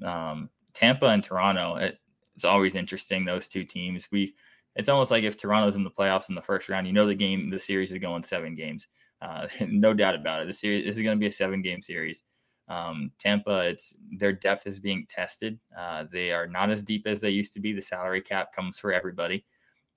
[0.04, 1.76] Um, Tampa and Toronto.
[1.76, 1.98] It,
[2.36, 4.08] it's always interesting those two teams.
[4.10, 4.34] We
[4.76, 7.14] it's almost like if Toronto's in the playoffs in the first round, you know the
[7.14, 8.88] game, the series is going seven games.
[9.20, 10.46] Uh, no doubt about it.
[10.46, 12.22] The series this is going to be a seven game series.
[12.68, 15.58] Um, Tampa, it's their depth is being tested.
[15.76, 17.72] Uh, they are not as deep as they used to be.
[17.72, 19.44] The salary cap comes for everybody,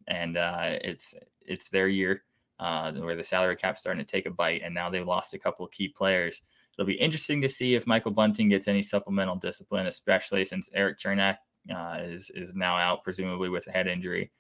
[0.08, 2.24] and uh, it's it's their year
[2.60, 4.62] uh, where the salary cap's starting to take a bite.
[4.64, 6.42] And now they've lost a couple of key players.
[6.78, 11.00] It'll be interesting to see if Michael Bunting gets any supplemental discipline, especially since Erik
[11.00, 11.38] Cernak
[11.74, 14.32] uh, is is now out, presumably with a head injury.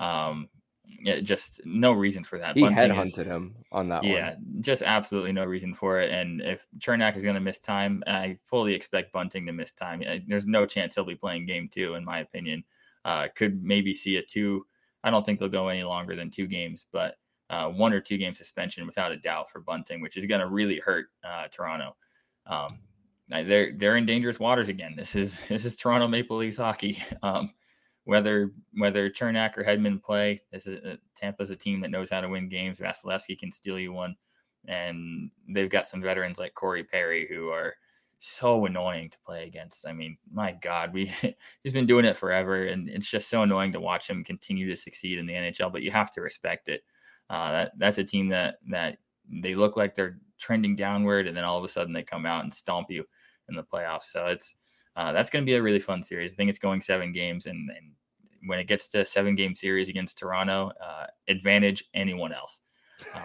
[0.00, 0.48] Um,
[0.86, 2.56] yeah, just no reason for that.
[2.56, 4.04] He Bunting headhunted him on that.
[4.04, 4.44] Yeah, one.
[4.60, 6.10] just absolutely no reason for it.
[6.10, 10.02] And if Cernak is going to miss time, I fully expect Bunting to miss time.
[10.26, 12.64] There's no chance he'll be playing game two, in my opinion.
[13.04, 14.66] Uh, could maybe see a two.
[15.02, 17.16] I don't think they'll go any longer than two games, but
[17.50, 20.48] uh, one or two game suspension without a doubt for Bunting, which is going to
[20.48, 21.96] really hurt uh, Toronto.
[22.46, 22.68] Um,
[23.28, 24.94] they're they're in dangerous waters again.
[24.96, 27.02] This is this is Toronto Maple Leafs hockey.
[27.22, 27.52] Um,
[28.04, 32.20] whether whether Cernak or Hedman play, this is uh, Tampa's a team that knows how
[32.20, 32.78] to win games.
[32.78, 34.16] Vasilevskiy can steal you one,
[34.66, 37.74] and they've got some veterans like Corey Perry who are
[38.18, 39.86] so annoying to play against.
[39.86, 41.12] I mean, my God, we
[41.62, 44.76] he's been doing it forever, and it's just so annoying to watch him continue to
[44.76, 45.72] succeed in the NHL.
[45.72, 46.82] But you have to respect it.
[47.30, 48.98] Uh, that that's a team that that
[49.30, 52.44] they look like they're trending downward, and then all of a sudden they come out
[52.44, 53.04] and stomp you
[53.48, 54.04] in the playoffs.
[54.04, 54.54] So it's
[54.96, 56.32] uh, that's going to be a really fun series.
[56.32, 57.92] I think it's going seven games, and, and
[58.46, 62.60] when it gets to seven game series against Toronto, uh, advantage anyone else.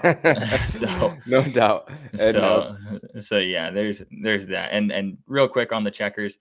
[0.04, 1.92] Uh, so no doubt.
[2.16, 2.76] So,
[3.22, 4.70] so yeah, there's there's that.
[4.72, 6.38] And and real quick on the checkers,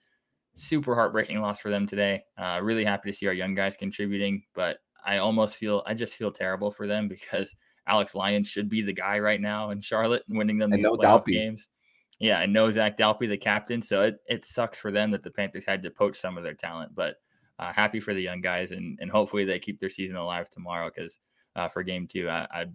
[0.54, 2.24] super heartbreaking loss for them today.
[2.36, 6.14] Uh, really happy to see our young guys contributing, but I almost feel I just
[6.14, 7.54] feel terrible for them because
[7.86, 11.26] Alex Lyon should be the guy right now in Charlotte, winning them these no playoff
[11.26, 11.66] games.
[12.18, 15.30] Yeah, I know Zac Dalpe, the captain, so it, it sucks for them that the
[15.30, 17.16] Panthers had to poach some of their talent, but
[17.58, 20.90] uh, happy for the young guys, and and hopefully they keep their season alive tomorrow
[20.94, 21.20] because
[21.56, 22.66] uh, for game two, I, I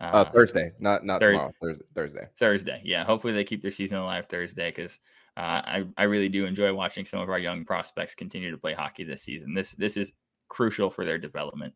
[0.00, 1.52] uh, uh, Thursday, not not thir- tomorrow.
[1.62, 1.84] Thursday.
[1.94, 2.28] Thursday.
[2.38, 2.82] Thursday.
[2.84, 3.04] Yeah.
[3.04, 4.98] Hopefully they keep their season alive Thursday because
[5.36, 8.74] uh, I I really do enjoy watching some of our young prospects continue to play
[8.74, 9.54] hockey this season.
[9.54, 10.12] This this is
[10.48, 11.74] crucial for their development.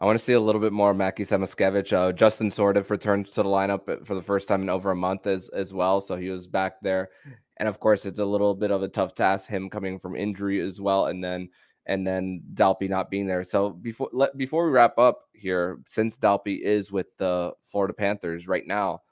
[0.00, 1.92] I want to see a little bit more Mackie Samoskevich.
[1.92, 5.26] Uh, Justin Sourdif returned to the lineup for the first time in over a month
[5.26, 7.10] as as well, so he was back there.
[7.56, 10.60] And of course, it's a little bit of a tough task him coming from injury
[10.60, 11.48] as well, and then
[11.86, 13.42] and then Dalpe not being there.
[13.42, 18.46] So before let, before we wrap up here, since Dalpe is with the Florida Panthers
[18.46, 19.02] right now,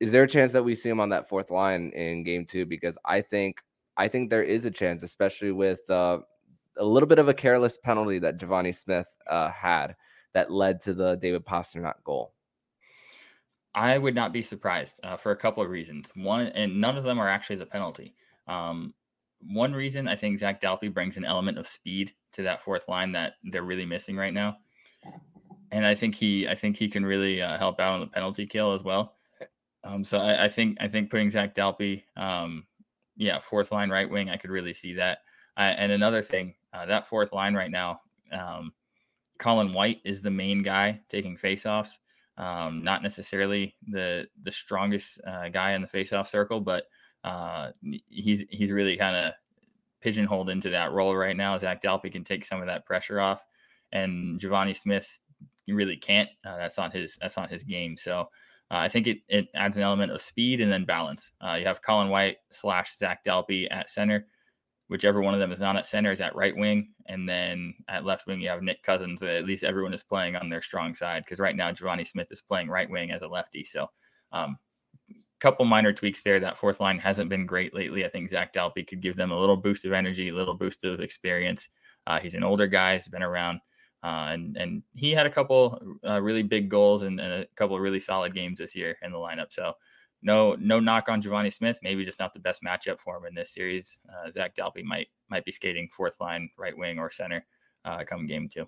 [0.00, 2.64] is there a chance that we see him on that fourth line in Game Two?
[2.64, 3.60] Because I think
[3.98, 6.20] I think there is a chance, especially with uh,
[6.78, 9.94] a little bit of a careless penalty that Givani Smith uh, had
[10.36, 12.34] that led to the David Pastrnak goal?
[13.74, 16.10] I would not be surprised uh, for a couple of reasons.
[16.14, 18.14] One, and none of them are actually the penalty.
[18.46, 18.92] Um,
[19.40, 23.12] one reason I think Zac Dalpe brings an element of speed to that fourth line
[23.12, 24.58] that they're really missing right now,
[25.72, 28.46] and I think he, I think he can really uh, help out on the penalty
[28.46, 29.14] kill as well.
[29.84, 32.66] Um, so I, I, think, I think putting Zac Dalpe, um,
[33.16, 35.20] yeah, fourth line right wing, I could really see that.
[35.56, 38.74] Uh, and another thing, uh, that fourth line right now, um,
[39.38, 41.92] Colin White is the main guy taking faceoffs.
[42.38, 46.84] Um, not necessarily the the strongest uh, guy in the faceoff circle, but
[47.24, 47.70] uh,
[48.08, 49.32] he's he's really kind of
[50.00, 51.56] pigeonholed into that role right now.
[51.58, 53.42] Zac Dalpe can take some of that pressure off,
[53.92, 55.20] and Givani Smith
[55.68, 56.28] really can't.
[56.44, 57.96] Uh, that's not his that's not his game.
[57.96, 58.28] So
[58.70, 61.30] uh, I think it it adds an element of speed and then balance.
[61.40, 64.26] Uh, you have Colin White slash Zac Dalpe at center
[64.88, 68.04] whichever one of them is not at center is at right wing, and then at
[68.04, 69.22] left wing you have Nick Cousins.
[69.22, 72.42] At least everyone is playing on their strong side because right now Givani Smith is
[72.42, 73.64] playing right wing as a lefty.
[73.64, 73.88] So,
[74.32, 74.58] um,
[75.40, 76.40] couple minor tweaks there.
[76.40, 78.04] That fourth line hasn't been great lately.
[78.04, 80.84] I think Zac Dalpe could give them a little boost of energy, a little boost
[80.84, 81.68] of experience.
[82.06, 83.60] Uh, he's an older guy, he's been around,
[84.04, 87.74] uh, and and he had a couple uh, really big goals and, and, a couple
[87.74, 89.50] of really solid games this year in the lineup.
[89.50, 89.72] So
[90.26, 91.78] no no knock on Givani Smith.
[91.82, 93.98] Maybe just not the best matchup for him in this series.
[94.08, 97.46] Uh, Zac Dalpe might might be skating fourth line, right wing, or center
[97.84, 98.66] uh, come game two.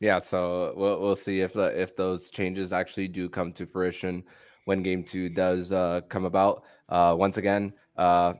[0.00, 4.24] Yeah, so we'll we'll see if the if those changes actually do come to fruition
[4.64, 6.64] when game two does uh, come about.
[6.88, 8.32] Uh, once again, uh,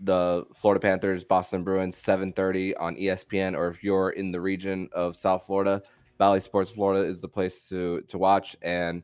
[0.00, 5.16] the Florida Panthers, Boston Bruins, 7:30 on ESPN, or if you're in the region of
[5.16, 5.82] South Florida,
[6.16, 9.02] Bally Sports Florida is the place to to watch, and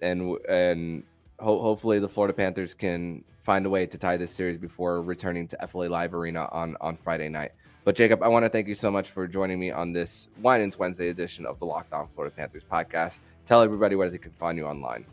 [0.00, 1.04] and and
[1.38, 5.48] ho- hopefully the Florida Panthers can find a way to tie this series before returning
[5.48, 7.52] to FLA Live Arena on on Friday night.
[7.84, 10.78] But Jacob, I want to thank you so much for joining me on this Winans
[10.78, 13.18] Wednesday edition of the Locked On Florida Panthers podcast.
[13.46, 15.06] Tell everybody where they can find you online.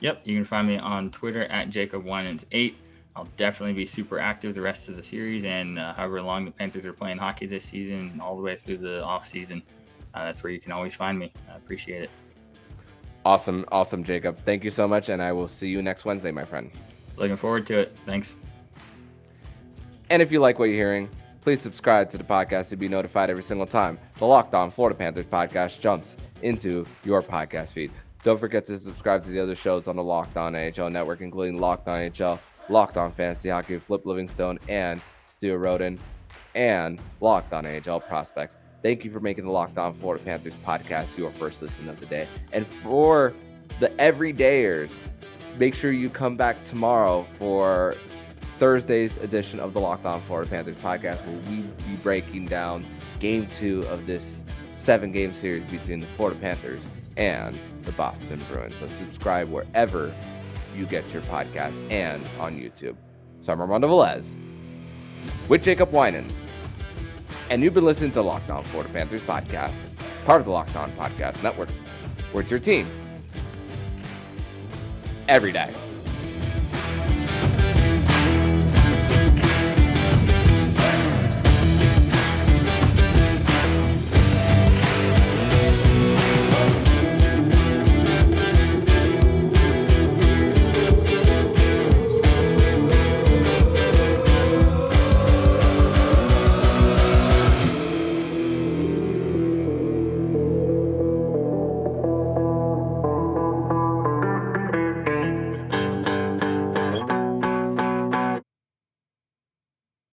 [0.00, 2.74] Yep, you can find me on Twitter at Jacob Winans8.
[3.14, 6.50] I'll definitely be super active the rest of the series and uh, however long the
[6.50, 9.62] Panthers are playing hockey this season, all the way through the off season.
[10.12, 11.32] Uh, that's where you can always find me.
[11.48, 12.10] I appreciate it.
[13.24, 14.38] Awesome, awesome, Jacob.
[14.44, 16.70] Thank you so much, and I will see you next Wednesday, my friend.
[17.16, 17.96] Looking forward to it.
[18.04, 18.34] Thanks.
[20.10, 21.08] And if you like what you're hearing,
[21.40, 24.96] please subscribe to the podcast to be notified every single time the Locked On Florida
[24.96, 27.92] Panthers podcast jumps into your podcast feed.
[28.22, 31.58] Don't forget to subscribe to the other shows on the Locked On NHL network, including
[31.58, 35.98] Locked On NHL, Locked On Fantasy Hockey, Flip Livingstone, and Stu Roden,
[36.54, 38.56] and Locked On NHL Prospects.
[38.82, 42.06] Thank you for making the Locked On Florida Panthers podcast your first listen of the
[42.06, 42.26] day.
[42.52, 43.32] And for
[43.78, 44.90] the everydayers,
[45.56, 47.94] make sure you come back tomorrow for
[48.58, 52.84] Thursday's edition of the Locked On Florida Panthers podcast, where we be breaking down
[53.20, 56.82] game two of this seven game series between the Florida Panthers
[57.16, 58.74] and the Boston Bruins.
[58.76, 60.12] So subscribe wherever
[60.74, 62.96] you get your podcast and on YouTube.
[63.40, 64.36] So I'm Armando Velez
[65.48, 66.44] with Jacob Winans.
[67.52, 69.74] And you've been listening to Locked On Florida Panthers podcast,
[70.24, 71.68] part of the Locked On Podcast Network,
[72.32, 72.86] where it's your team
[75.28, 75.70] every day.